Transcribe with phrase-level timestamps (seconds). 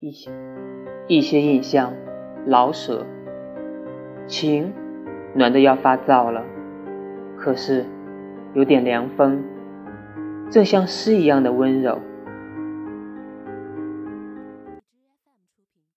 [0.00, 0.30] 一些
[1.08, 1.92] 一些印象，
[2.46, 3.04] 老舍。
[4.28, 4.72] 情
[5.34, 6.44] 暖的要发燥了，
[7.36, 7.84] 可是
[8.54, 9.42] 有点凉风，
[10.50, 11.98] 正像诗一样的温柔。